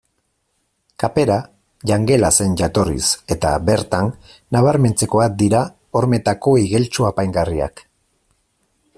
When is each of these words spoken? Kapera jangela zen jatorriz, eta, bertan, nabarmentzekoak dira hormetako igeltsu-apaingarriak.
Kapera 1.01 1.35
jangela 1.89 2.31
zen 2.37 2.55
jatorriz, 2.61 3.03
eta, 3.35 3.51
bertan, 3.67 4.09
nabarmentzekoak 4.57 5.35
dira 5.43 5.61
hormetako 5.99 6.55
igeltsu-apaingarriak. 6.63 7.85